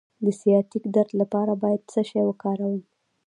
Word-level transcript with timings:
د 0.25 0.27
سیاتیک 0.39 0.83
درد 0.95 1.11
لپاره 1.21 1.53
باید 1.63 1.81
څه 1.91 2.01
شی 2.09 2.21
وکاروم؟ 2.25 2.77